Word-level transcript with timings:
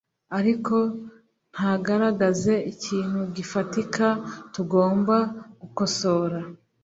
ariko 0.39 0.75
ntagaragaze 1.53 2.53
ikintu 2.71 3.19
gifatika 3.35 4.05
tugomba 4.53 5.17
gukosora 5.61 6.39